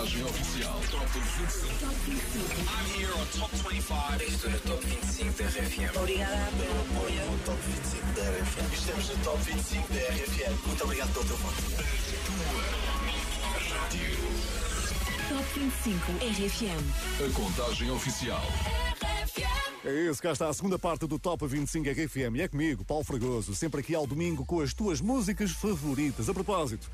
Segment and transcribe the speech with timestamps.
[0.00, 0.80] contagem oficial.
[0.90, 1.78] Top 25.
[1.78, 2.60] Top 25.
[2.70, 4.22] I'm here on Top 25.
[4.22, 5.96] Estou no Top 25 da RFM.
[5.96, 7.30] Obrigada pelo apoio.
[7.30, 8.72] No Top 25 da RFM.
[8.72, 10.66] Estamos no Top 25 da RFM.
[10.66, 11.62] Muito obrigado pelo teu voto.
[15.28, 16.82] Top 25 RFM.
[17.20, 18.42] A contagem oficial.
[19.84, 22.36] É isso, cá está a segunda parte do Top 25 RFM.
[22.36, 26.28] E é comigo, Paulo Fragoso, sempre aqui ao domingo com as tuas músicas favoritas.
[26.30, 26.90] A propósito,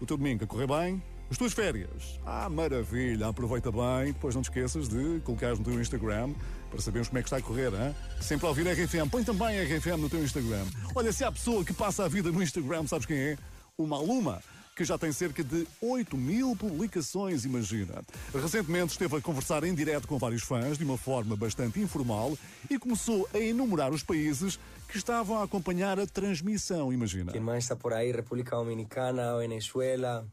[0.00, 1.00] o teu domingo a correr bem?
[1.30, 2.18] As tuas férias?
[2.24, 4.12] Ah, maravilha, aproveita bem.
[4.12, 6.32] Depois não te esqueças de colocar no teu Instagram
[6.70, 7.94] para sabermos como é que está a correr, hein?
[8.20, 9.10] Sempre a ouvir RFM.
[9.10, 10.64] Põe também RFM no teu Instagram.
[10.94, 13.38] Olha, se há pessoa que passa a vida no Instagram, sabes quem é?
[13.76, 14.40] O Maluma
[14.78, 18.00] que já tem cerca de 8 mil publicações, imagina.
[18.32, 22.38] Recentemente esteve a conversar em direto com vários fãs, de uma forma bastante informal,
[22.70, 24.56] e começou a enumerar os países
[24.86, 27.32] que estavam a acompanhar a transmissão, imagina.
[27.32, 28.12] ¿Quién más está por ahí?
[28.12, 30.24] República Dominicana, Venezuela,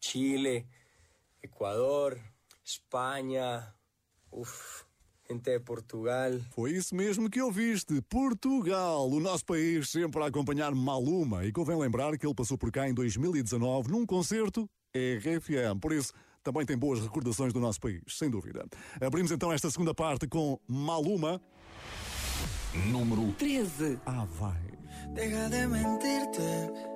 [0.00, 0.66] Chile,
[1.42, 2.18] Ecuador,
[2.64, 3.74] España,
[4.30, 4.84] uf,
[5.28, 6.32] gente de Portugal.
[6.50, 8.00] Foi isso mesmo que ouviste.
[8.02, 11.44] Portugal, o nosso país sempre a acompanhar Maluma.
[11.44, 15.80] E convém lembrar que ele passou por cá em 2019 num concerto RFM.
[15.80, 18.66] Por isso, também tem boas recordações do nosso país, sem dúvida.
[19.00, 21.40] Abrimos então esta segunda parte com Maluma.
[22.90, 23.98] Número 13.
[24.06, 24.60] Ah, vai.
[25.14, 26.95] Deja de mentirte.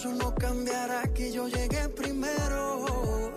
[0.00, 3.34] eso no cambiará que yo llegué primero.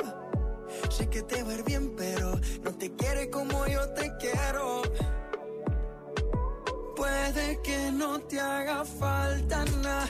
[0.89, 4.81] Sé que te va a ir bien, pero no te quiere como yo te quiero.
[6.95, 10.09] Puede que no te haga falta nada,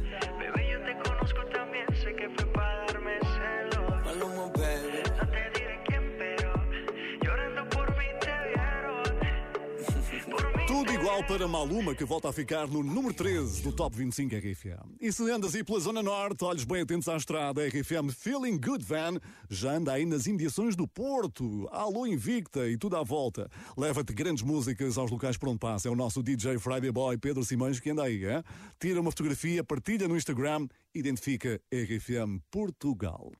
[11.11, 14.95] igual para Maluma, que volta a ficar no número 13 do Top 25 RFM.
[14.99, 18.85] E se andas aí pela Zona Norte, olhos bem atentos à estrada, RFM Feeling Good
[18.85, 19.19] Van
[19.49, 21.67] já anda aí nas imediações do Porto.
[21.69, 23.49] Alô Invicta e tudo à volta.
[23.77, 25.89] Leva-te grandes músicas aos locais por onde passa.
[25.89, 28.23] É o nosso DJ Friday Boy Pedro Simões que anda aí.
[28.23, 28.41] Hein?
[28.79, 33.33] Tira uma fotografia, partilha no Instagram, identifica RFM Portugal.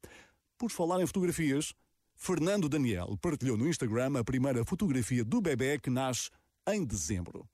[0.57, 1.73] Por falar em fotografias,
[2.15, 6.29] Fernando Daniel partilhou no Instagram a primeira fotografia do bebê que nasce
[6.67, 7.47] em dezembro.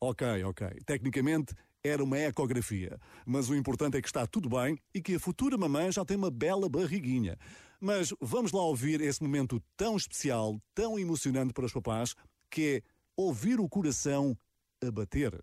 [0.00, 0.68] Ok, ok.
[0.84, 5.20] Tecnicamente era uma ecografia, mas o importante é que está tudo bem e que a
[5.20, 7.38] futura mamãe já tem uma bela barriguinha.
[7.80, 12.14] Mas vamos lá ouvir esse momento tão especial, tão emocionante para os papás,
[12.50, 14.36] que é ouvir o coração
[14.84, 15.42] a bater.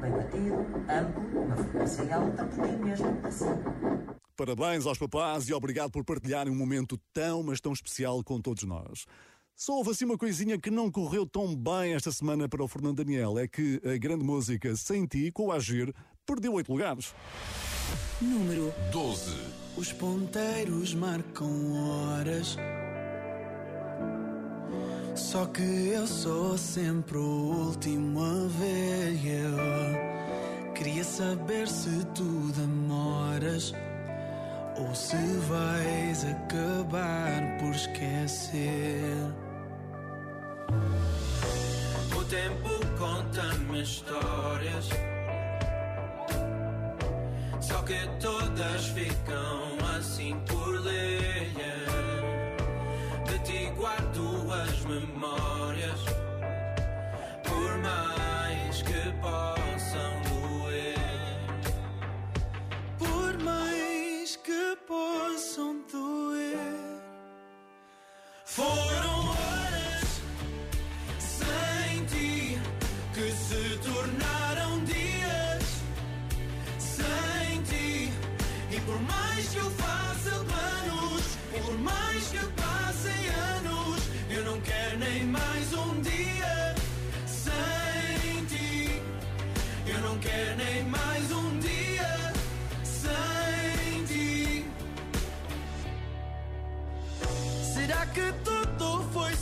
[0.00, 0.54] Bem batido,
[0.88, 3.44] amplo, uma frequência alta, porque é mesmo assim.
[4.36, 8.62] Parabéns aos papás e obrigado por partilharem um momento tão, mas tão especial com todos
[8.62, 9.04] nós.
[9.60, 13.04] Só houve assim uma coisinha que não correu tão bem esta semana para o Fernando
[13.04, 17.14] Daniel, é que a grande música Sem Ti, com o Agir, perdeu oito lugares.
[18.22, 19.36] Número 12.
[19.76, 22.56] Os ponteiros marcam horas.
[25.14, 29.12] Só que eu sou sempre o último a ver.
[29.26, 33.74] Eu queria saber se tu demoras
[34.78, 35.18] ou se
[35.50, 39.49] vais acabar por esquecer.
[42.16, 44.88] O tempo conta-me histórias.
[47.60, 51.52] Só que todas ficam assim por ler.
[53.26, 56.00] De ti guardo as memórias.
[57.44, 60.96] Por mais que possam doer.
[62.98, 65.69] Por mais que possam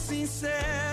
[0.09, 0.88] sincero?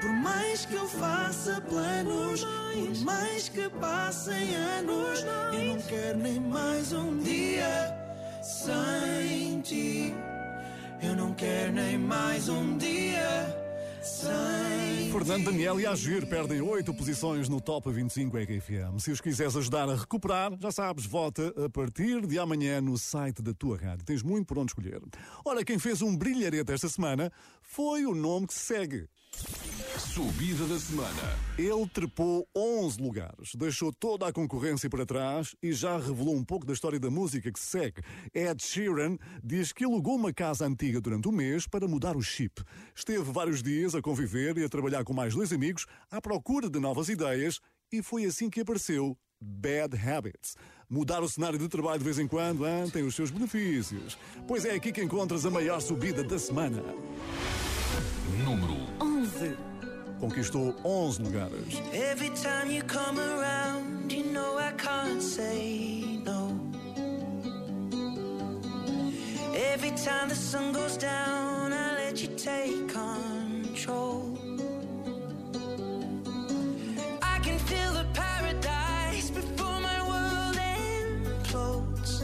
[0.00, 6.40] Por mais que eu faça planos, por mais que passem anos, eu não quero nem
[6.40, 7.94] mais um dia
[8.42, 10.14] sem ti.
[11.02, 13.68] Eu não quero nem mais um dia
[14.02, 18.98] sem Fernando Daniel e Agir perdem oito posições no Top 25 RFM.
[18.98, 23.42] Se os quiseres ajudar a recuperar, já sabes, vota a partir de amanhã no site
[23.42, 24.04] da tua rádio.
[24.04, 25.00] Tens muito por onde escolher.
[25.44, 29.08] Ora, quem fez um brilharete esta semana foi o nome que se segue.
[29.98, 31.36] Subida da semana.
[31.58, 36.64] Ele trepou 11 lugares, deixou toda a concorrência para trás e já revelou um pouco
[36.64, 38.02] da história da música que se segue.
[38.32, 42.62] Ed Sheeran diz que alugou uma casa antiga durante um mês para mudar o chip.
[42.94, 46.78] Esteve vários dias a conviver e a trabalhar com mais dois amigos à procura de
[46.78, 47.58] novas ideias
[47.90, 50.54] e foi assim que apareceu Bad Habits.
[50.88, 54.16] Mudar o cenário de trabalho de vez em quando hein, tem os seus benefícios.
[54.46, 56.82] Pois é aqui que encontras a maior subida da semana.
[58.44, 59.67] Número 11.
[60.20, 61.82] Conquistou 11 lugares.
[61.92, 66.58] Every time you come around, you know I can't say no.
[69.54, 74.38] Every time the sun goes down, I let you take control.
[77.22, 82.22] I can feel the paradise before my world implodes.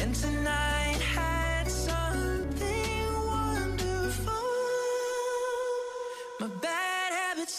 [0.00, 0.71] And tonight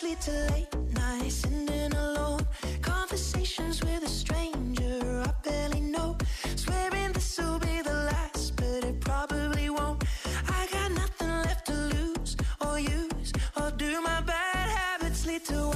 [0.03, 2.45] lead to late nights, alone.
[2.81, 6.17] Conversations with a stranger I barely know.
[6.55, 10.03] Swearing this will be the last, but it probably won't.
[10.49, 14.01] I got nothing left to lose or use or do.
[14.01, 15.71] My bad habits lead to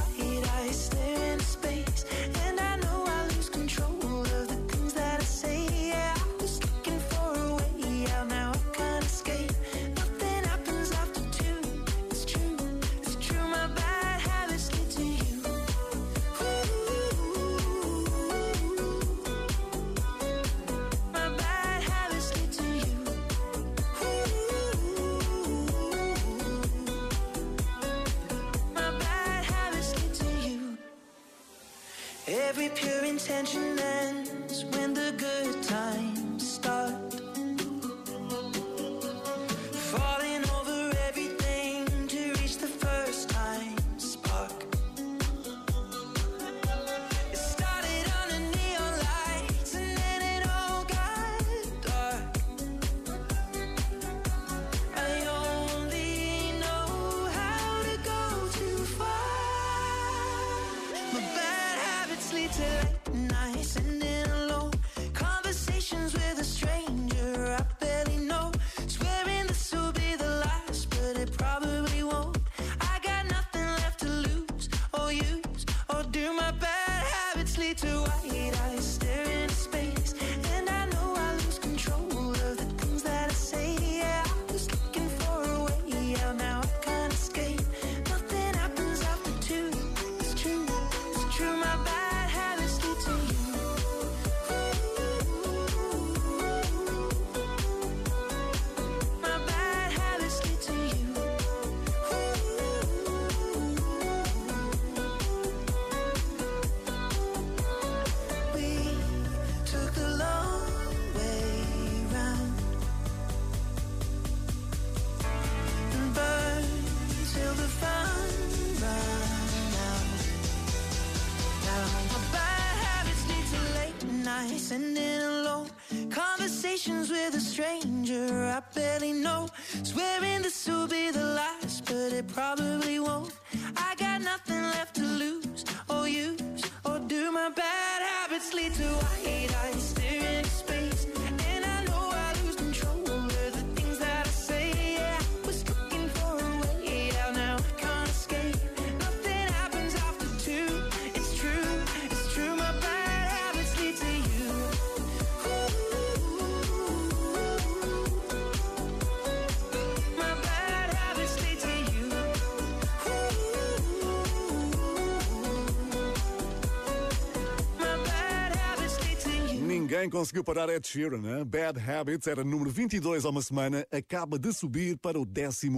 [169.98, 171.44] Ninguém conseguiu parar Ed Sheeran, né?
[171.44, 175.70] Bad Habits era número 22 há uma semana, acaba de subir para o 11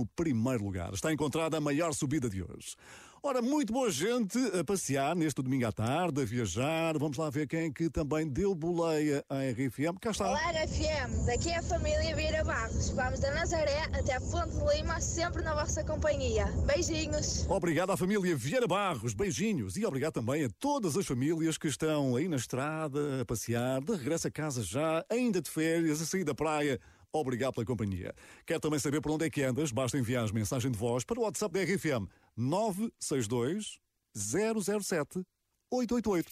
[0.61, 0.93] lugar.
[0.93, 2.75] Está encontrada a maior subida de hoje.
[3.21, 6.97] Ora, muito boa gente a passear neste domingo à tarde, a viajar.
[6.97, 9.99] Vamos lá ver quem é que também deu boleia à RFM.
[9.99, 10.29] Cá está.
[10.29, 12.91] Olá RFM, daqui é a família Vieira Barros.
[12.91, 16.45] Vamos da Nazaré até a Fonte de Lima, sempre na vossa companhia.
[16.65, 17.45] Beijinhos.
[17.49, 19.75] Obrigado à família Vieira Barros, beijinhos.
[19.75, 23.91] E obrigado também a todas as famílias que estão aí na estrada, a passear, de
[23.91, 26.79] regresso a casa já, ainda de férias, a sair da praia.
[27.11, 28.13] Obrigado pela companhia.
[28.45, 29.71] Quer também saber por onde é que andas?
[29.71, 32.07] Basta enviar as mensagem de voz para o WhatsApp da RFM
[32.39, 33.79] 962
[34.15, 35.25] 007
[35.71, 36.31] 888.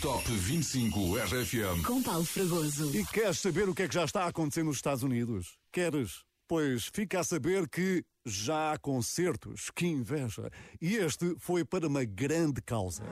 [0.00, 1.82] Top 25 RFM.
[1.86, 2.96] Com Paulo Fragoso.
[2.96, 5.58] E queres saber o que é que já está acontecendo nos Estados Unidos?
[5.70, 6.24] Queres?
[6.48, 9.70] Pois fica a saber que já há concertos.
[9.76, 10.50] Que inveja!
[10.80, 13.04] E este foi para uma grande causa.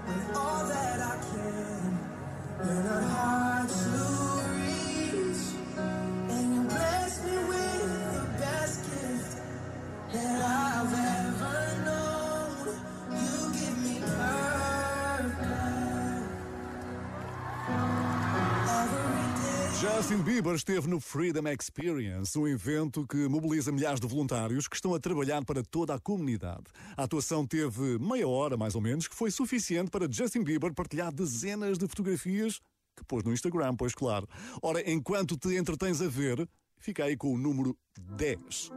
[19.99, 24.95] Justin Bieber esteve no Freedom Experience, um evento que mobiliza milhares de voluntários que estão
[24.95, 26.67] a trabalhar para toda a comunidade.
[26.97, 31.13] A atuação teve meia hora, mais ou menos, que foi suficiente para Justin Bieber partilhar
[31.13, 32.61] dezenas de fotografias
[32.97, 34.29] que pôs no Instagram, pois claro.
[34.63, 38.71] Ora, enquanto te entretens a ver, fica aí com o número 10.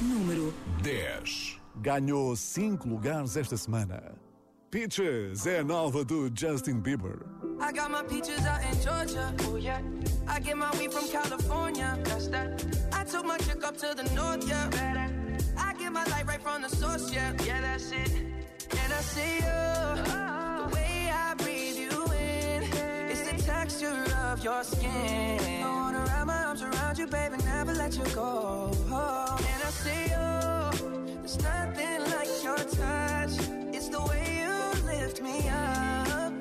[0.00, 1.58] Número 10.
[1.76, 4.14] Ganhou 5 lugares esta semana.
[4.70, 7.26] Peaches é a nova do Justin Bieber.
[7.60, 9.34] I got my peaches out in Georgia.
[9.48, 9.80] Oh yeah.
[10.28, 11.98] I get my weed from California.
[12.04, 12.64] That's that.
[12.92, 14.68] I took my chick up to the north, yeah.
[14.68, 15.10] Better.
[15.58, 17.32] I get my light right from the source, yeah.
[17.44, 18.12] Yeah, that's it.
[18.70, 19.60] And I see you.
[20.62, 22.62] The way I breathe you in.
[23.10, 25.64] It's the texture of your skin.
[25.64, 28.70] I wanna wrap my arms around you, baby, never let you go.
[28.86, 31.16] And I see you.
[31.18, 33.32] There's nothing like your touch.
[33.74, 34.59] It's the way you
[35.00, 36.32] lift me up.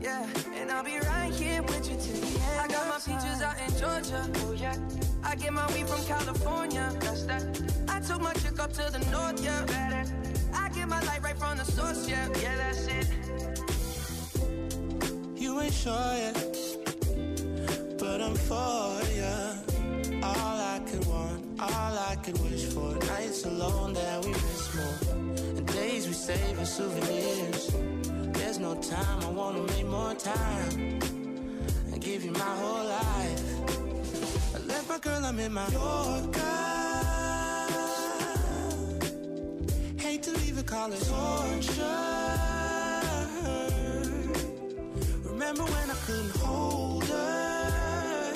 [0.00, 2.60] Yeah, and I'll be right here with you till the end.
[2.60, 4.20] I got my peaches out in Georgia.
[4.44, 4.76] Oh yeah.
[5.24, 6.92] I get my weed from California.
[7.00, 7.42] That's that.
[7.88, 9.42] I took my chick up to the north.
[9.42, 10.04] Yeah, better.
[10.54, 12.06] I get my light right from the source.
[12.06, 13.08] Yeah, yeah, that's it.
[15.34, 16.36] You ain't sure yet,
[17.98, 19.34] but I'm for ya.
[20.22, 22.94] All I could want, all I could wish for.
[23.06, 24.25] Nights alone that
[26.28, 27.70] as souvenirs.
[28.32, 31.00] There's no time, I wanna make more time
[31.92, 34.54] and give you my whole life.
[34.54, 36.40] I left my girl, I'm in my Yorker.
[39.98, 41.82] Hate to leave it, call torture.
[45.24, 48.32] Remember when I couldn't hold her?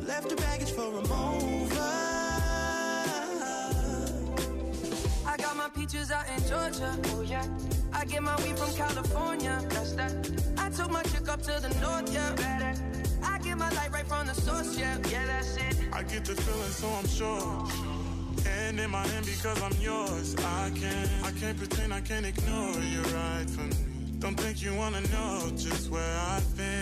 [0.00, 1.51] Left her baggage for a mover.
[5.82, 6.96] Peaches out in Georgia.
[7.06, 7.44] Oh yeah.
[7.92, 9.60] I get my weed from California.
[9.70, 10.12] That's that.
[10.56, 12.08] I took my chick up to the north.
[12.14, 12.72] Yeah, better.
[13.24, 14.78] I get my light right from the source.
[14.78, 15.76] Yeah, yeah, that's it.
[15.92, 17.66] I get the feeling, so I'm sure.
[18.46, 20.36] And in my hand because I'm yours.
[20.38, 23.76] I can't, I can't pretend, I can't ignore you right from me.
[24.20, 26.81] Don't think you wanna know just where I've been.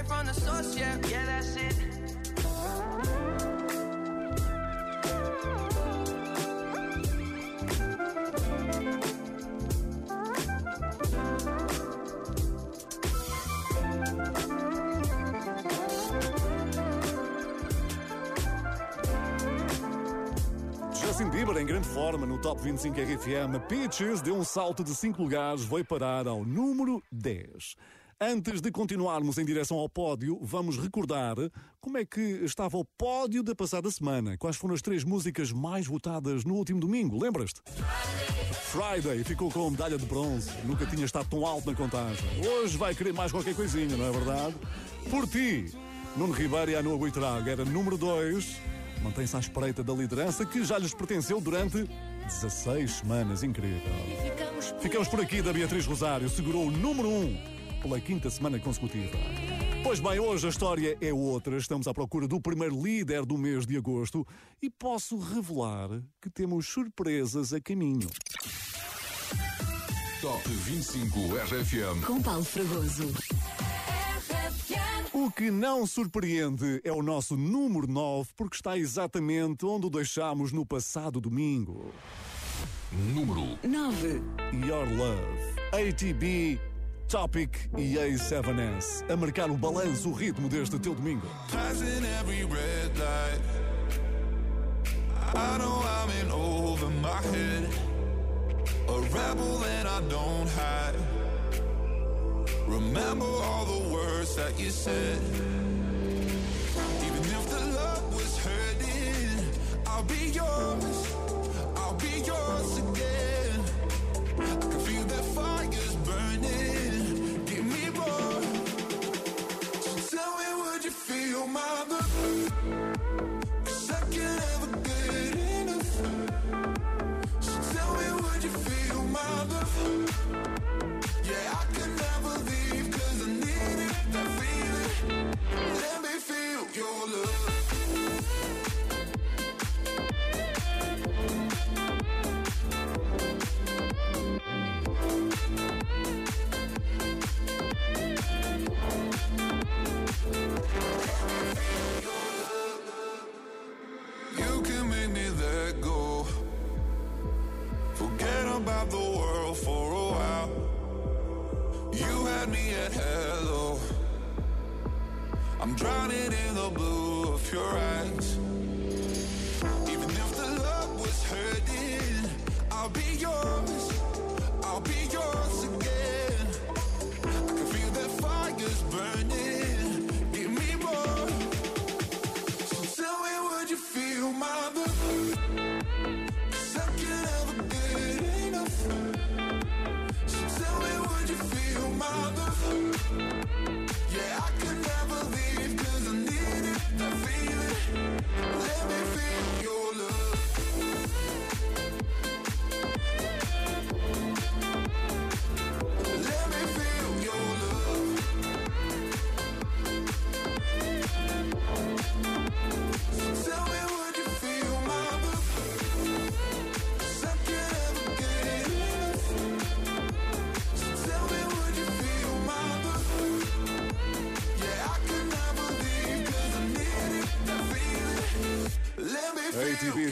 [21.43, 23.67] Bieber em grande forma no Top 25 RFM.
[23.67, 27.75] Peaches deu um salto de 5 lugares, veio parar ao número 10.
[28.19, 31.35] Antes de continuarmos em direção ao pódio, vamos recordar
[31.79, 34.37] como é que estava o pódio da passada semana.
[34.37, 37.19] Quais foram as três músicas mais votadas no último domingo?
[37.19, 37.59] Lembras-te?
[38.69, 40.51] Friday ficou com a medalha de bronze.
[40.63, 42.23] Nunca tinha estado tão alto na contagem.
[42.47, 44.55] Hoje vai querer mais qualquer coisinha, não é verdade?
[45.09, 45.75] Por ti,
[46.15, 48.70] Nuno Ribeiro e a Noa Buitrago era número 2.
[49.03, 51.89] Mantém-se à espreita da liderança que já lhes pertenceu durante
[52.25, 53.43] 16 semanas.
[53.43, 53.81] Incrível.
[54.79, 56.29] Ficamos por aqui da Beatriz Rosário.
[56.29, 59.17] Segurou o número 1 um pela quinta semana consecutiva.
[59.83, 61.57] Pois bem, hoje a história é outra.
[61.57, 64.25] Estamos à procura do primeiro líder do mês de agosto
[64.61, 65.89] e posso revelar
[66.21, 68.07] que temos surpresas a caminho.
[70.21, 72.05] Top 25 RFM.
[72.05, 73.11] com Paulo Fragoso.
[75.13, 80.53] O que não surpreende é o nosso número 9, porque está exatamente onde o deixámos
[80.53, 81.91] no passado domingo.
[83.13, 84.21] Número 9.
[84.65, 86.61] Your Love, ATB,
[87.09, 89.11] Topic e A7S.
[89.11, 91.27] A marcar o balanço, o ritmo deste teu domingo.
[91.51, 93.41] Passing every red light.
[95.35, 97.67] I know I'm in over my head.
[98.87, 101.20] A rebel and I don't hide.
[102.67, 105.19] Remember all the words that you said.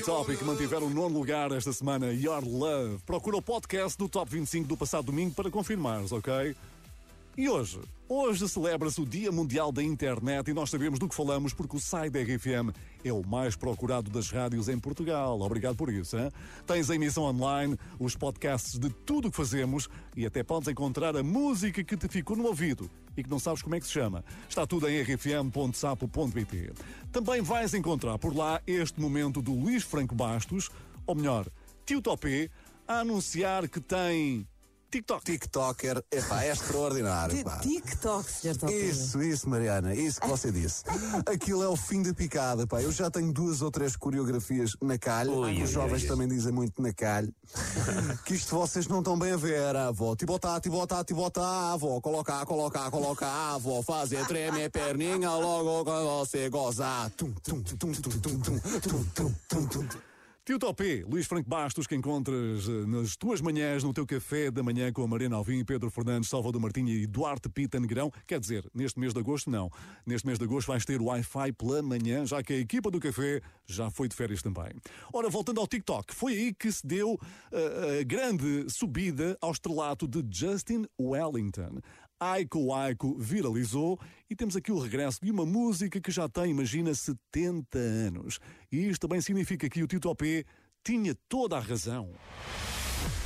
[0.09, 2.11] Feel ATV Topic mantiveram o nono lugar esta semana.
[2.11, 2.97] Your Love.
[3.05, 6.55] Procura o podcast do Top 25 do passado domingo para confirmares, ok?
[7.37, 7.79] E hoje?
[8.11, 11.79] Hoje celebra-se o Dia Mundial da Internet e nós sabemos do que falamos porque o
[11.79, 15.39] site da RFM é o mais procurado das rádios em Portugal.
[15.39, 16.17] Obrigado por isso.
[16.17, 16.31] Hein?
[16.65, 19.87] Tens a emissão online, os podcasts de tudo o que fazemos
[20.17, 23.61] e até podes encontrar a música que te ficou no ouvido e que não sabes
[23.61, 24.25] como é que se chama.
[24.49, 26.73] Está tudo em rfm.sapo.pt.
[27.11, 30.71] Também vais encontrar por lá este momento do Luís Franco Bastos,
[31.05, 31.45] ou melhor,
[31.85, 32.49] Tio Topé,
[32.87, 34.47] a anunciar que tem
[34.89, 35.23] TikTok.
[35.23, 37.43] TikToker, epá, é extraordinário.
[37.43, 37.59] pá.
[37.59, 38.29] TikTok.
[38.57, 38.73] Top.
[38.73, 40.83] Isso, isso, Mariana, isso que você disse.
[41.25, 42.81] Aquilo é o fim da picada, pá.
[42.81, 45.29] Eu já tenho duas ou três coreografias na calha.
[45.31, 46.07] Ui, Os ui, jovens ui.
[46.07, 47.29] também dizem muito na calha.
[48.25, 50.15] que isto vocês não estão bem a ver, a avó.
[50.15, 52.01] Tibotá, tibotá, tibotá, avó.
[52.01, 53.83] Colocar, colocar, colocar, avó.
[53.83, 57.09] Fazer tremer a perninha logo quando você gozar.
[57.11, 60.08] Tum, tum, tum, tum, tum, tum, tum, tum, tum, tum.
[60.49, 64.63] Tio Topé, Luís Franco Bastos, que encontras eh, nas tuas manhãs no teu café da
[64.63, 68.11] manhã com a Mariana Alvim, Pedro Fernandes, Salvador Martinha e Duarte Pita Negrão.
[68.25, 69.69] Quer dizer, neste mês de agosto, não.
[70.07, 73.41] Neste mês de agosto vais ter Wi-Fi pela manhã, já que a equipa do café
[73.67, 74.71] já foi de férias também.
[75.13, 77.19] Ora, voltando ao TikTok, foi aí que se deu
[77.51, 81.77] eh, a grande subida ao estrelato de Justin Wellington.
[82.19, 86.93] Aiko Aiko viralizou e temos aqui o regresso de uma música que já tem, imagina,
[86.93, 88.39] 70 anos.
[88.71, 90.45] E isto também significa que o Tito P
[90.83, 92.11] tinha toda a razão.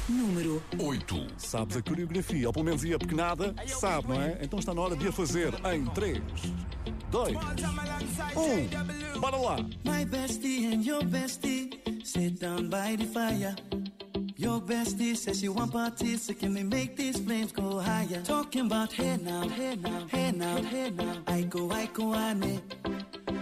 [0.08, 1.27] Número 8.
[1.38, 4.38] Sabes a coreografia, ou pelo menos ia pequenada, sabe, não é?
[4.41, 6.21] Então está na hora de a fazer em 3,
[7.10, 7.38] 2,
[9.15, 9.19] 1.
[9.19, 9.58] Bora lá!
[9.86, 11.69] My bestie and your bestie
[12.03, 13.56] sit down by the fire.
[14.43, 18.21] Your bestie says she want parties, so can we make these flames go higher?
[18.25, 21.15] Talking about hey now, hey now, hey now, hey now.
[21.27, 22.62] I go, I go, ane.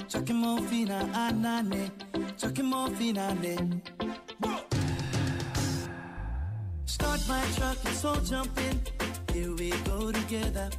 [0.08, 1.90] Chucking more fina, ah, anane.
[2.14, 3.58] Ah, Chucking more fina, ne.
[6.86, 8.80] Start my truck, let's all jump in.
[9.34, 10.70] Here we go together.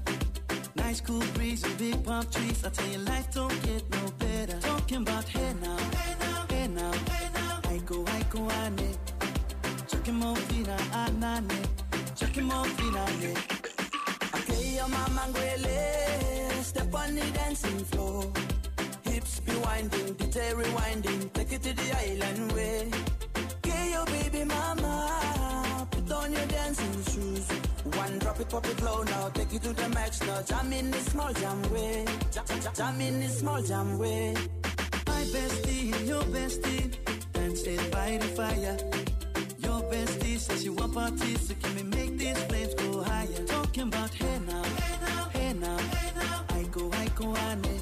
[0.76, 2.64] Nice cool breeze and big palm trees.
[2.64, 4.60] I tell you, life don't get no better.
[4.60, 7.60] Talking about hey now, hey now, hey now, hey now.
[7.64, 9.11] I go, I go, ane.
[10.02, 11.72] Chucking more fina, anane.
[17.02, 18.32] On the dancing floor.
[19.02, 21.32] Hips be winding, detail rewinding.
[21.32, 22.90] Take it to the island way.
[23.56, 25.88] Okay, your baby mama.
[25.90, 27.48] Put on your dancing shoes.
[27.96, 29.28] One drop it, pop it low now.
[29.30, 30.42] Take it to the max now.
[30.42, 32.04] Jam in the small jam way.
[32.30, 34.34] Jam, jam in the small jam way.
[35.06, 36.94] My bestie your bestie
[37.32, 38.76] dancing by the fire.
[39.72, 43.44] Your bestie says she want parties, so can we make these flames go higher?
[43.46, 46.44] Talking about hey now, hey now, hey now.
[46.50, 47.62] I go, I go, ane.
[47.64, 47.81] Chucking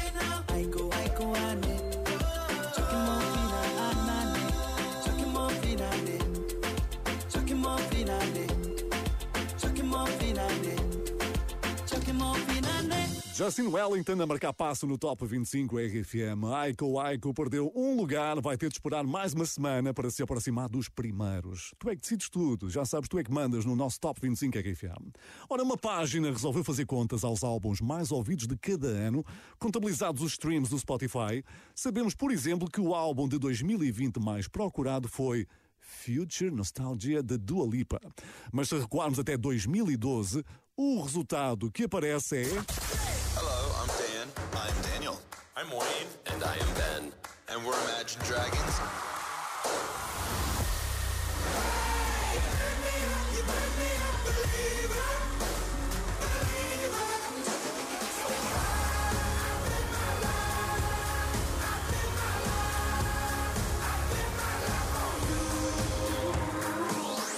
[13.43, 16.45] Justin Wellington a marcar passo no Top 25 RFM.
[16.53, 20.69] Aiko Aiko perdeu um lugar, vai ter de esperar mais uma semana para se aproximar
[20.69, 21.73] dos primeiros.
[21.79, 24.59] Tu é que decides tudo, já sabes, tu é que mandas no nosso Top 25
[24.59, 25.11] RFM.
[25.49, 29.25] Ora, uma página resolveu fazer contas aos álbuns mais ouvidos de cada ano,
[29.57, 31.43] contabilizados os streams do Spotify.
[31.73, 35.47] Sabemos, por exemplo, que o álbum de 2020 mais procurado foi
[35.79, 37.99] Future Nostalgia de Dua Lipa.
[38.53, 40.45] Mas se recuarmos até 2012,
[40.77, 43.10] o resultado que aparece é.
[44.61, 45.21] Hello, I'm I'm Daniel.
[45.57, 46.07] I'm Wayne.
[46.27, 47.11] And I am Ben.
[47.49, 48.79] And we're Imagine Dragons.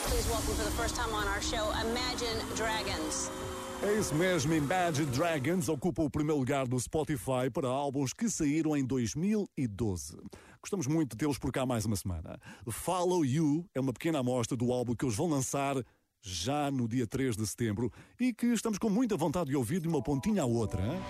[0.07, 3.29] Please welcome for the first time on our show, Imagine Dragons.
[3.85, 8.77] É isso mesmo, Imagine Dragons ocupa o primeiro lugar do Spotify para álbuns que saíram
[8.77, 10.17] em 2012.
[10.61, 12.39] Gostamos muito de tê-los por cá mais uma semana.
[12.69, 15.75] Follow You é uma pequena amostra do álbum que eles vão lançar
[16.21, 19.89] já no dia 3 de setembro e que estamos com muita vontade de ouvir de
[19.89, 20.81] uma pontinha à outra.
[20.81, 21.01] hein?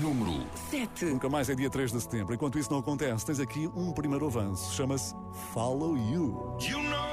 [0.00, 1.04] Número 7.
[1.04, 2.34] Nunca mais é dia 3 de setembro.
[2.34, 4.74] Enquanto isso não acontece, tens aqui um primeiro avanço.
[4.74, 5.14] Chama-se
[5.52, 6.56] Follow You.
[6.62, 7.12] You know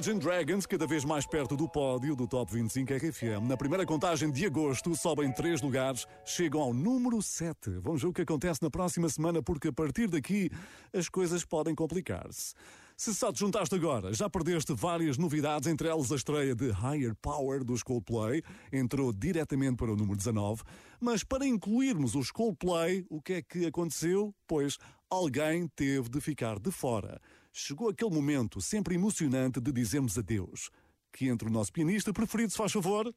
[0.00, 3.46] Imagine Dragons, cada vez mais perto do pódio do Top 25 RFM.
[3.46, 7.72] Na primeira contagem de agosto, sobem três lugares, chegam ao número 7.
[7.82, 10.48] Vamos ver o que acontece na próxima semana, porque a partir daqui
[10.90, 12.54] as coisas podem complicar-se.
[12.96, 17.14] Se só te juntaste agora, já perdeste várias novidades, entre elas a estreia de Higher
[17.20, 20.62] Power dos Coldplay, entrou diretamente para o número 19.
[20.98, 24.34] Mas para incluirmos os Coldplay, o que é que aconteceu?
[24.46, 24.78] Pois
[25.10, 27.20] alguém teve de ficar de fora.
[27.52, 30.70] Chegou aquele momento sempre emocionante de dizermos adeus.
[31.12, 33.12] Que entre o nosso pianista preferido, se faz favor.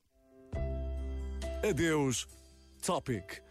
[1.68, 2.28] Adeus,
[2.86, 3.42] Topic.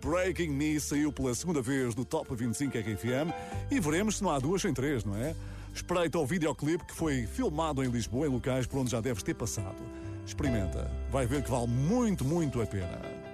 [0.00, 3.32] Breaking Me saiu pela segunda vez do Top 25 RFM
[3.70, 5.34] e veremos se não há duas sem três, não é?
[5.72, 9.34] Espreita o videoclipe que foi filmado em Lisboa, em locais por onde já deves ter
[9.34, 9.76] passado.
[10.26, 13.25] Experimenta, vai ver que vale muito, muito a pena.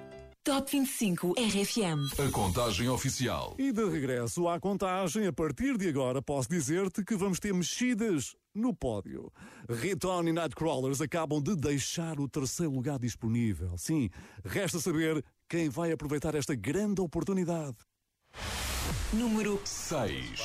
[0.44, 2.20] Top 25 RFM.
[2.20, 3.54] A contagem oficial.
[3.56, 8.34] E de regresso à contagem, a partir de agora posso dizer-te que vamos ter mexidas
[8.52, 9.32] no pódio.
[9.70, 13.78] Riton e Nightcrawlers acabam de deixar o terceiro lugar disponível.
[13.78, 14.10] Sim,
[14.44, 17.76] resta saber quem vai aproveitar esta grande oportunidade.
[19.12, 20.40] Número 6.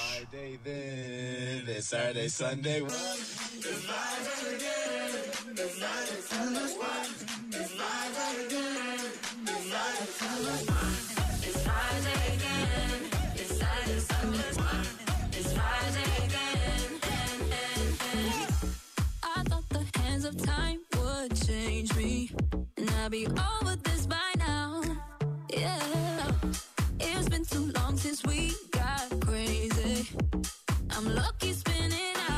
[30.98, 32.37] I'm lucky spinning out.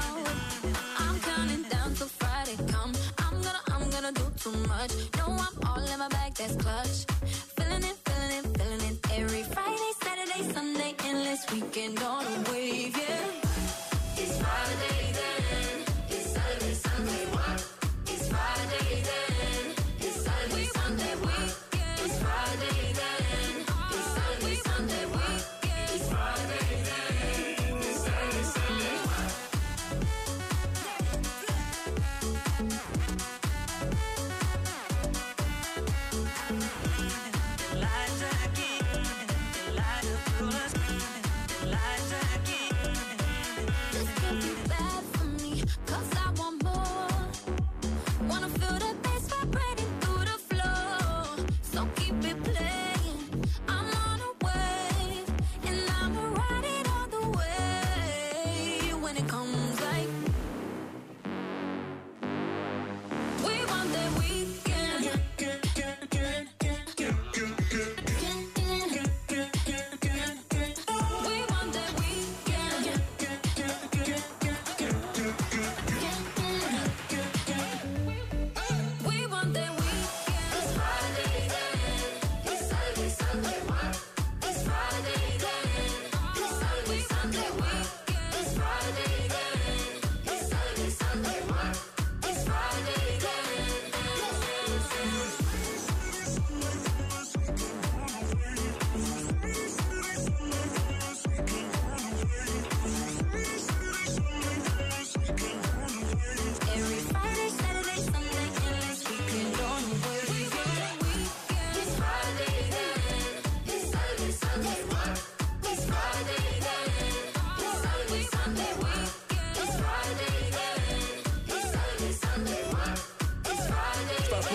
[11.39, 13.38] Endless weekend on a wave, yeah.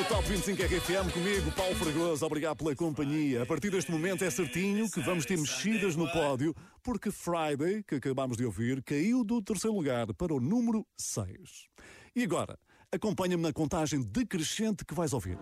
[0.09, 2.27] Top 25 RFM comigo, Paulo Fragoso.
[2.27, 3.43] Obrigado pela companhia.
[3.43, 7.95] A partir deste momento é certinho que vamos ter mexidas no pódio, porque Friday, que
[7.95, 11.69] acabámos de ouvir, caiu do terceiro lugar para o número 6.
[12.15, 12.59] E agora,
[12.93, 15.39] acompanha-me na contagem decrescente que vais ouvir.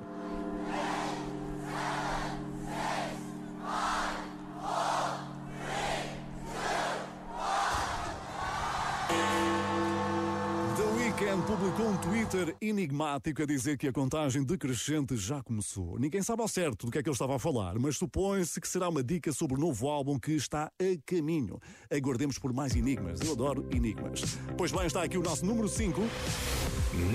[12.33, 15.99] Twitter enigmático a dizer que a contagem decrescente já começou.
[15.99, 18.67] Ninguém sabe ao certo do que é que ele estava a falar, mas supõe-se que
[18.67, 21.61] será uma dica sobre o novo álbum que está a caminho.
[21.91, 23.21] Aguardemos por mais enigmas.
[23.21, 24.39] Eu adoro enigmas.
[24.57, 26.01] Pois bem, está aqui o nosso número 5.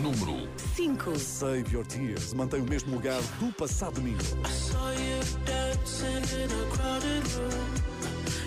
[0.03, 1.17] Número 5.
[1.17, 4.23] Save Your Tears mantém o mesmo lugar do passado domingo.
[4.47, 7.73] Saw you dancing in a crowded room.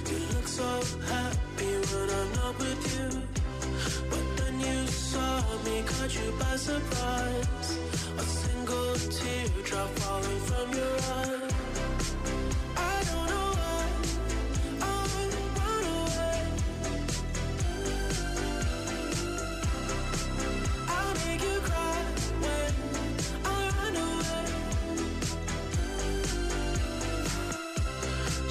[0.08, 3.29] You look so happy when I'm not with you.
[5.64, 7.78] Me, caught you by surprise.
[8.18, 11.48] A single teardrop falling from your eye.
[12.76, 13.84] I don't know why
[14.80, 14.84] I
[15.58, 16.40] run away.
[20.88, 21.98] I'll make you cry
[22.42, 22.72] when
[23.44, 24.46] I run away.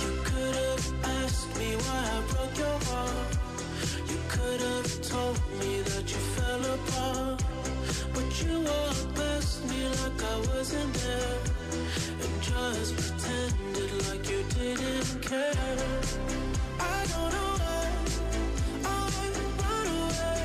[0.03, 0.85] You could have
[1.23, 3.37] asked me why I broke your heart.
[4.11, 5.78] You could have told me
[6.69, 11.39] but you walked past me like I wasn't there.
[12.21, 15.77] And just pretended like you didn't care.
[16.79, 17.87] I don't know why
[18.85, 18.87] I
[19.61, 20.43] run away.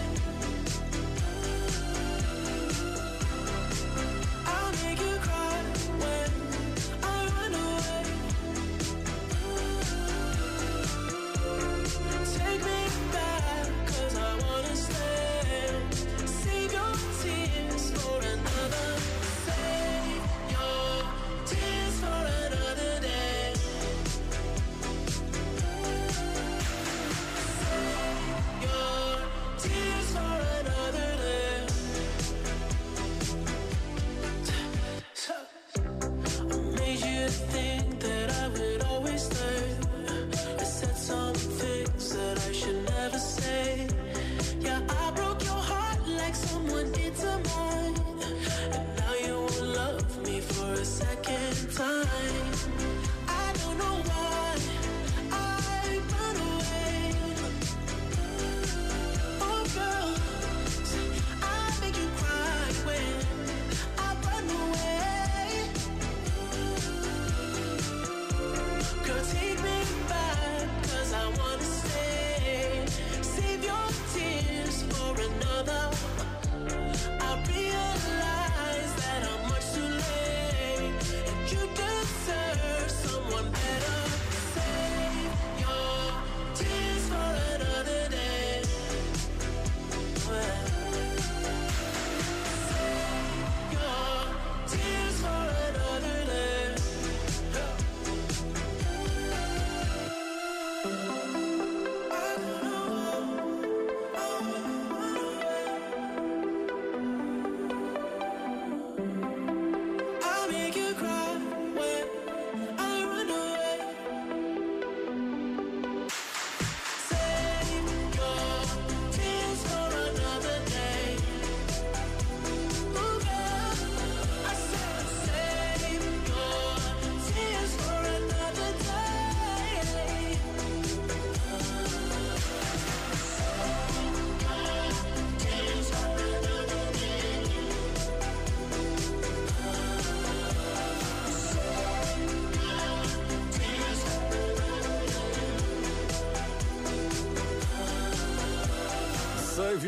[4.47, 5.63] I make you cry
[6.01, 6.54] when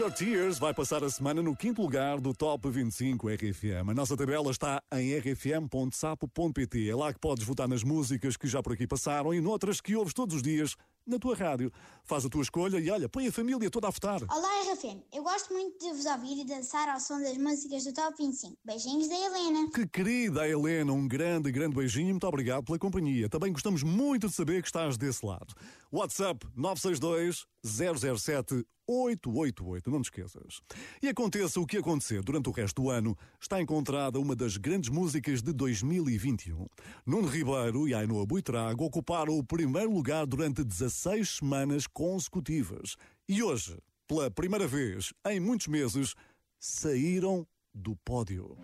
[0.07, 3.91] Your Tears vai passar a semana no quinto lugar do Top 25 RFM.
[3.91, 6.89] A nossa tabela está em rfm.sapo.pt.
[6.89, 9.97] É lá que podes votar nas músicas que já por aqui passaram e noutras que
[9.97, 11.73] ouves todos os dias na tua rádio.
[12.05, 14.23] Faz a tua escolha e olha, põe a família toda a votar.
[14.31, 15.03] Olá, RFM.
[15.13, 18.57] Eu gosto muito de vos ouvir e dançar ao som das músicas do Top 25.
[18.65, 19.71] Beijinhos da Helena.
[19.75, 23.29] Que querida Helena, um grande, grande beijinho e muito obrigado pela companhia.
[23.29, 25.53] Também gostamos muito de saber que estás desse lado.
[25.91, 30.61] WhatsApp 962 007 888, não te esqueças.
[31.03, 34.89] E aconteça o que acontecer durante o resto do ano, está encontrada uma das grandes
[34.89, 36.67] músicas de 2021.
[37.05, 42.97] Nuno Ribeiro e Ainhoa Buitrago ocuparam o primeiro lugar durante 16 semanas consecutivas.
[43.29, 43.77] E hoje,
[44.07, 46.15] pela primeira vez em muitos meses,
[46.59, 48.57] saíram do pódio.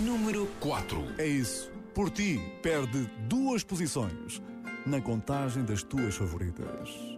[0.00, 1.16] Número 4.
[1.18, 1.70] É isso.
[1.94, 4.40] Por ti, perde duas posições
[4.86, 7.09] na contagem das tuas favoritas.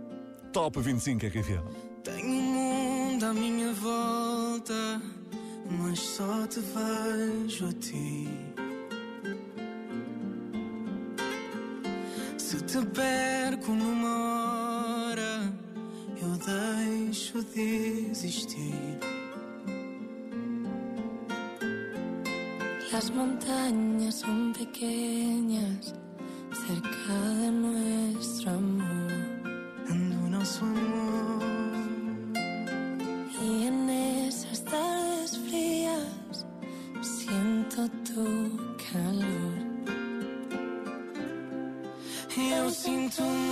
[0.53, 1.65] Top 25 RFM.
[2.05, 5.01] Tenho um mundo à minha volta,
[5.71, 8.29] mas só te vejo a ti.
[12.37, 15.53] Se te perco numa hora,
[16.21, 18.99] eu deixo de existir.
[22.93, 25.95] Las montañas son pequeñas
[26.67, 29.22] cerca de nuestro amor.
[33.41, 36.45] Y en esas tardes frías
[37.01, 38.59] siento tu
[38.91, 39.73] calor.
[42.37, 43.52] Eu sinto-me livre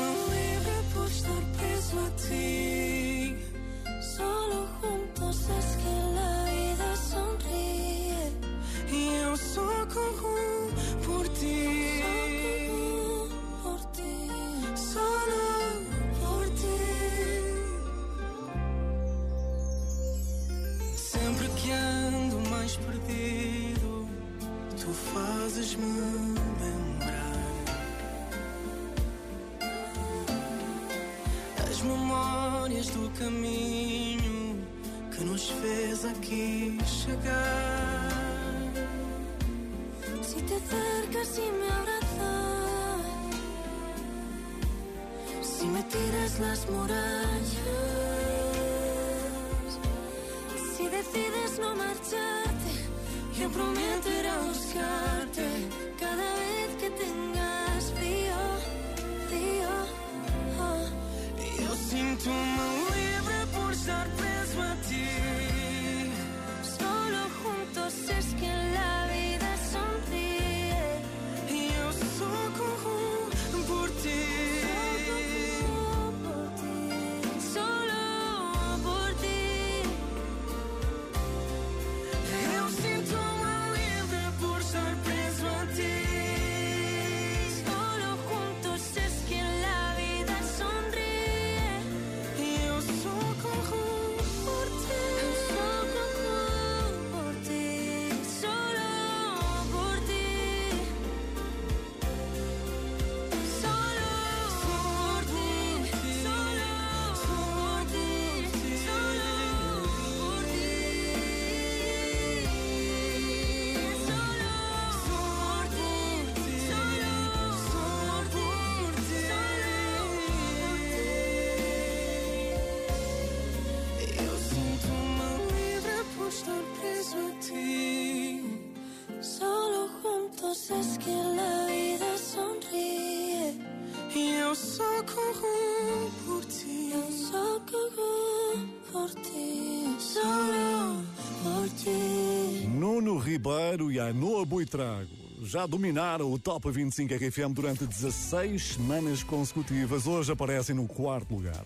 [143.70, 145.08] Ribeiro e Ainhoa Buitrago
[145.42, 150.08] já dominaram o Top 25 RFM durante 16 semanas consecutivas.
[150.08, 151.64] Hoje aparecem no quarto lugar.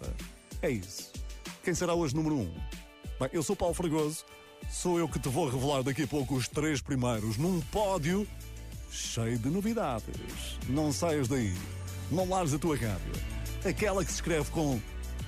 [0.60, 1.10] É isso.
[1.62, 2.40] Quem será hoje número 1?
[2.40, 2.52] Um?
[3.18, 4.22] Bem, eu sou Paulo Fragoso.
[4.70, 8.26] Sou eu que te vou revelar daqui a pouco os três primeiros num pódio
[8.90, 10.58] cheio de novidades.
[10.68, 11.54] Não saias daí.
[12.10, 13.12] Não lares a tua rádio.
[13.66, 14.78] Aquela que se escreve com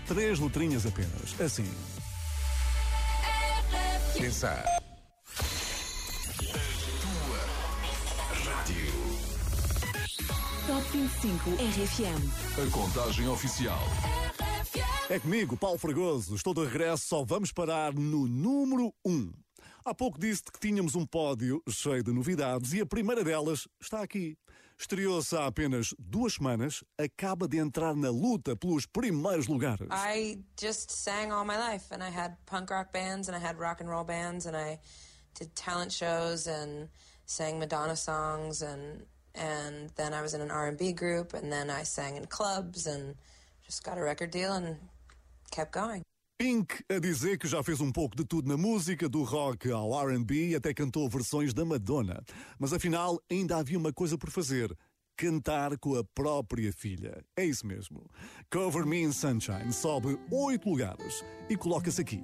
[0.07, 1.41] três letrinhas apenas.
[1.41, 1.69] Assim.
[4.19, 4.86] Pensar.
[10.67, 12.67] Top 25 RFM.
[12.67, 13.79] A contagem oficial.
[15.09, 16.35] É comigo, Paulo Fragoso.
[16.35, 19.33] Estou de regresso, só vamos parar no número 1.
[19.85, 24.03] Há pouco disse que tínhamos um pódio cheio de novidades e a primeira delas está
[24.03, 24.37] aqui.
[24.77, 29.89] Estreou-se há apenas duas semanas, acaba de entrar na luta pelos primeiros lugares.
[29.93, 33.57] I just sang all my life, and I had punk rock bands, and I had
[33.57, 34.81] rock and roll bands, and I
[35.39, 36.89] did talent shows and
[37.25, 39.07] sang Madonna songs, and
[39.37, 42.27] and then I was in an R and B group, and then I sang in
[42.27, 43.15] clubs, and
[43.65, 44.77] just got a record deal and
[45.51, 46.03] kept going.
[46.39, 49.99] Pink a dizer que já fez um pouco de tudo na música, do rock ao
[50.09, 52.23] R&B, até cantou versões da Madonna.
[52.59, 54.77] Mas afinal, ainda havia uma coisa por fazer.
[55.17, 57.25] Cantar com a própria filha.
[57.35, 58.05] É isso mesmo.
[58.51, 62.23] Cover Me in Sunshine sobe oito lugares e coloca-se aqui.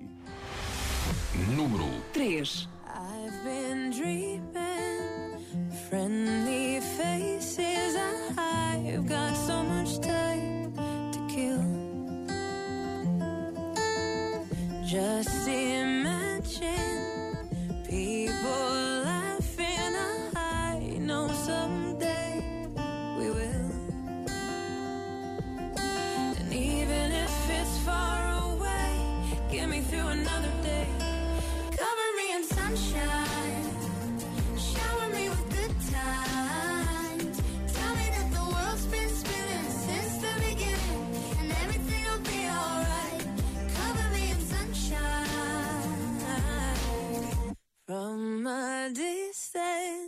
[1.57, 2.69] Número 3.
[2.95, 5.39] I've been dreaming,
[5.89, 6.42] friendly
[48.53, 50.02] my distance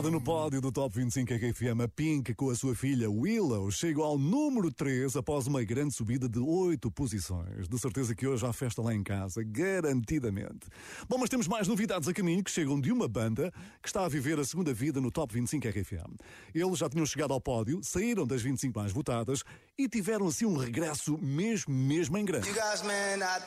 [0.00, 4.02] Novidade no pódio do Top 25 RFM, a Pink com a sua filha Willow chegou
[4.02, 7.68] ao número 3 após uma grande subida de 8 posições.
[7.68, 10.68] De certeza que hoje há festa lá em casa, garantidamente.
[11.06, 14.08] Bom, mas temos mais novidades a caminho que chegam de uma banda que está a
[14.08, 16.16] viver a segunda vida no Top 25 RFM.
[16.54, 19.44] Eles já tinham chegado ao pódio, saíram das 25 mais votadas
[19.76, 22.48] e tiveram assim um regresso mesmo, mesmo em grande.
[22.48, 23.38] Guys, man, I,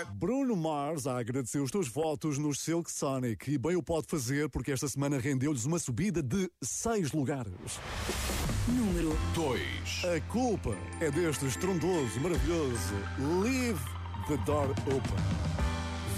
[0.00, 0.04] I.
[0.14, 4.48] Bruno Mars a agradecer os teus votos nos Silk Sonic e bem o pode fazer
[4.48, 7.80] porque esta semana rendeu-lhes uma subida de 6 lugares.
[8.68, 9.62] Número 2.
[10.04, 12.94] A culpa é deste estrondoso, maravilhoso
[13.42, 13.80] Leave
[14.28, 15.18] the Door Open.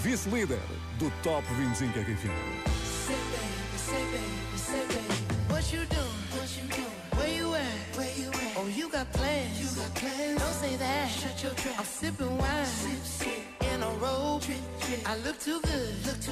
[0.01, 0.59] Vice-líder
[0.97, 2.71] do Top 25 RFM.
[3.07, 5.31] Say baby, say baby, say baby.
[5.49, 6.21] What you doing?
[6.33, 7.01] What you doing?
[7.17, 7.97] Where you at?
[7.97, 8.57] Where you at?
[8.57, 9.59] Oh, you got plans.
[9.59, 10.39] You got plans.
[10.39, 11.09] Don't say that.
[11.09, 11.79] Shut your trap.
[11.79, 12.65] I'm sipping wine.
[12.65, 13.73] Sip, sip.
[13.73, 14.43] In a robe.
[15.05, 16.05] I look too good.
[16.05, 16.30] Look too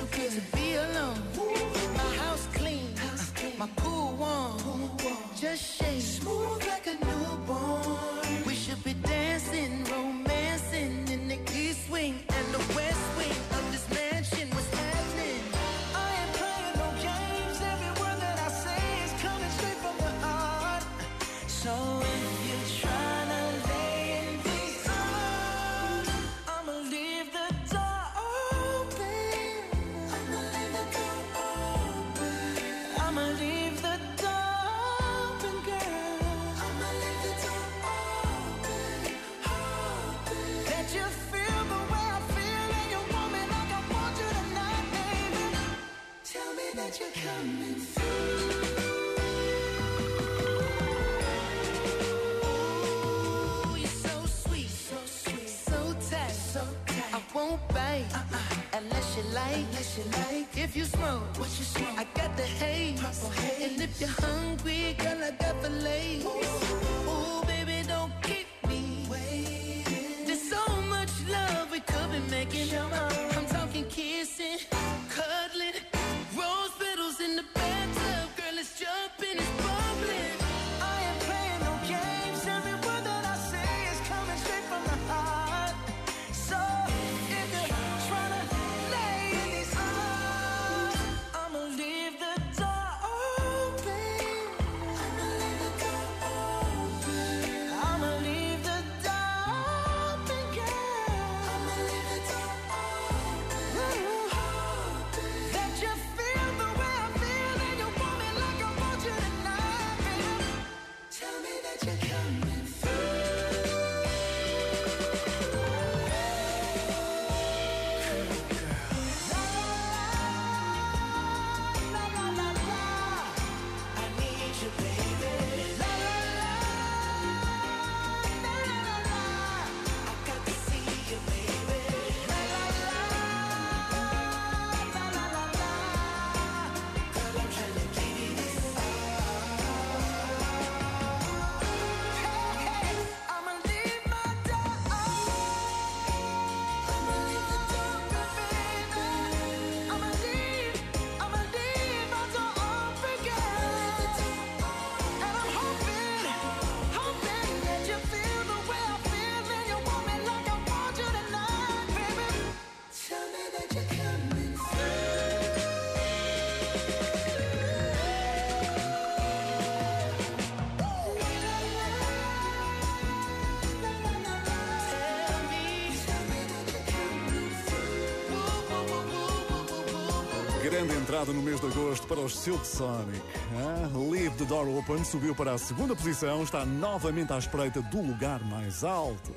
[181.09, 183.19] entrada no mês de agosto para os Silk Sonic.
[183.55, 187.99] Ah, Leave the Door Open subiu para a segunda posição, está novamente à espreita do
[187.99, 189.33] lugar mais alto.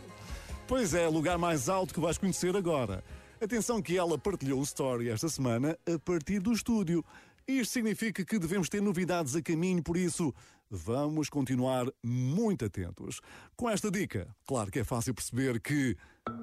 [0.68, 3.03] Pois é, lugar mais alto que vais conhecer agora.
[3.41, 7.03] Atenção que ela partilhou o story esta semana a partir do estúdio.
[7.49, 10.35] Isto significa que devemos ter novidades a caminho, por isso
[10.70, 13.23] vamos continuar muito atentos.
[13.57, 15.97] Com esta dica, claro que é fácil perceber que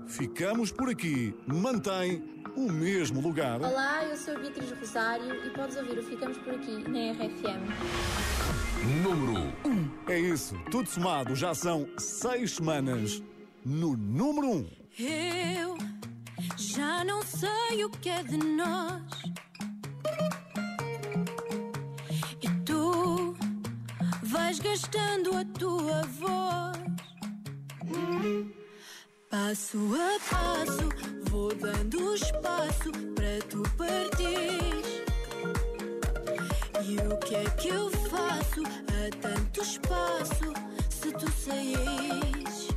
[0.10, 2.22] ficamos por aqui, mantém
[2.56, 3.62] o mesmo lugar.
[3.62, 7.64] Olá, eu sou a Beatriz Rosário e podes ouvir o Ficamos por aqui na RFM.
[9.04, 9.70] Número 1.
[9.70, 9.90] Um.
[10.08, 13.24] É isso, tudo somado, já são seis semanas
[13.64, 14.52] no número 1.
[14.52, 14.68] Um.
[15.00, 15.78] Eu
[16.58, 19.02] já não sei o que é de nós.
[22.42, 23.36] E tu
[24.24, 26.80] vais gastando a tua voz.
[29.30, 30.90] Passo a passo,
[31.30, 35.06] vou dando espaço para tu partir.
[36.84, 40.52] E o que é que eu faço a tanto espaço
[40.90, 42.69] se tu saís?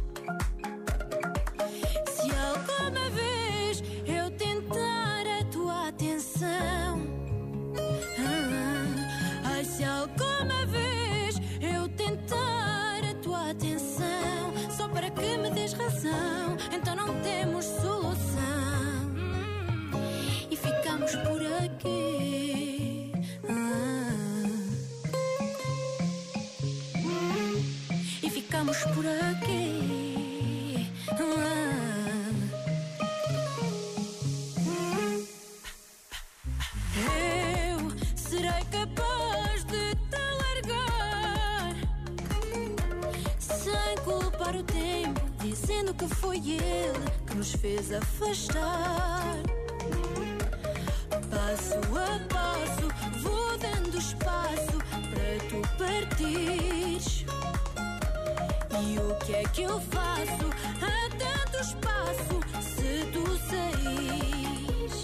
[46.08, 49.36] Que foi ele que nos fez afastar.
[51.30, 52.86] Passo a passo,
[53.22, 54.78] vou dando espaço
[55.10, 57.24] para tu partires.
[58.80, 60.46] E o que é que eu faço
[60.80, 65.02] a tanto espaço se tu saís?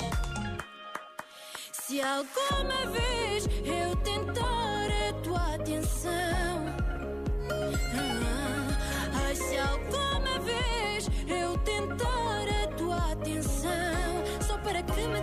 [1.72, 6.66] Se alguma vez eu tentar a tua atenção,
[7.94, 10.17] ah, ai, se alguma
[14.78, 15.20] só para que me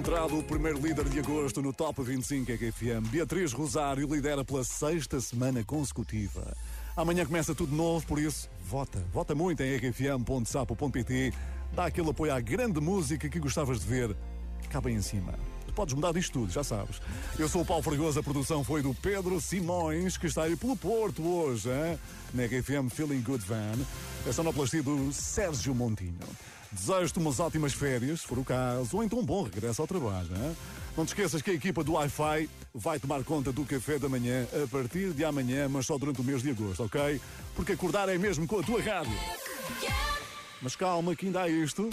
[0.00, 3.06] encontrado o primeiro líder de agosto no Top 25 RFM.
[3.10, 6.56] Beatriz Rosário lidera pela sexta semana consecutiva.
[6.96, 8.98] Amanhã começa tudo novo, por isso, vota.
[9.12, 11.34] Vota muito em rfm.sapo.pt.
[11.74, 14.16] Dá aquele apoio à grande música que gostavas de ver
[14.70, 15.34] cá bem em cima.
[15.66, 16.98] Tu podes mudar disto tudo, já sabes.
[17.38, 20.76] Eu sou o Paulo Fragoso, a produção foi do Pedro Simões, que está aí pelo
[20.76, 21.98] Porto hoje, hein?
[22.32, 23.78] na RFM Feeling Good Van.
[24.26, 26.16] A sonoplastia do Sérgio Montinho.
[26.72, 30.28] Desejo-te umas ótimas férias, se for o caso, ou então um bom regresso ao trabalho.
[30.36, 30.56] Hein?
[30.96, 34.46] Não te esqueças que a equipa do Wi-Fi vai tomar conta do café da manhã
[34.62, 37.20] a partir de amanhã, mas só durante o mês de agosto, ok?
[37.56, 39.18] Porque acordar é mesmo com a tua rádio.
[40.62, 41.88] Mas calma, que ainda há isto.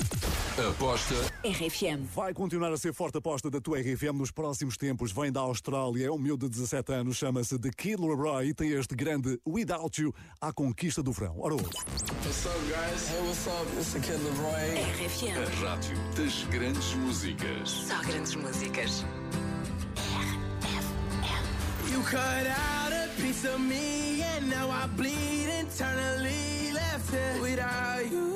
[0.59, 2.03] Aposta RFM.
[2.15, 5.11] Vai continuar a ser forte aposta da tua RFM nos próximos tempos.
[5.11, 8.71] Vem da Austrália, é um miúdo de 17 anos, chama-se The Kid Laroi e tem
[8.71, 11.35] este grande Without You à conquista do verão.
[11.37, 11.65] Ora, ouve.
[11.65, 13.07] What's up, guys?
[13.07, 13.67] Hey, what's up?
[13.77, 14.81] It's the Kid Leroy.
[14.95, 15.37] RFM.
[15.37, 17.69] A rádio das grandes músicas.
[17.69, 19.05] Só grandes músicas.
[21.91, 26.71] You cut out a piece of me, and now I bleed internally.
[26.73, 28.35] Left here without you,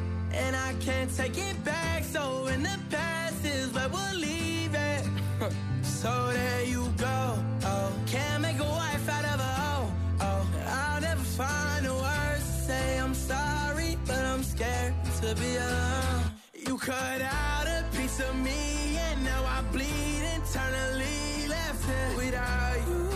[0.33, 2.03] And I can't take it back.
[2.03, 5.03] So in the past is where we'll leave it.
[5.83, 7.37] so there you go.
[7.63, 9.91] Oh, can't make a wife out of a hoe.
[10.21, 15.55] Oh, I'll never find the words to say I'm sorry, but I'm scared to be
[15.55, 16.23] alone.
[16.67, 21.47] You cut out a piece of me, and now I bleed internally.
[21.47, 23.09] Left here without you,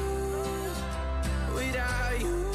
[1.55, 2.54] without you.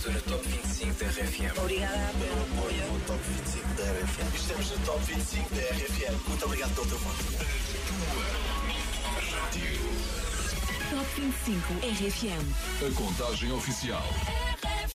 [0.00, 0.08] 25.
[0.08, 1.58] Estou no Top 25 da RFM.
[1.58, 2.92] Obrigada pelo apoio.
[2.92, 4.34] No Top 25 da RFM.
[4.34, 6.28] Estamos no Top 25 da RFM.
[6.28, 7.24] Muito obrigado pelo teu voto.
[10.90, 12.44] Top 25 RFM.
[12.86, 14.04] A contagem oficial.